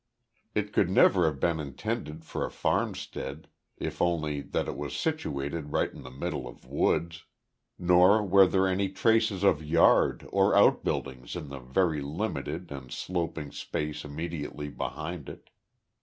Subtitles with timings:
[0.55, 5.71] It could never have been intended for a farmstead, if only that it was situated
[5.71, 7.25] right in the middle of woods,
[7.77, 13.51] nor were there any traces of yard or outbuildings in the very limited and sloping
[13.51, 15.51] space immediately behind it.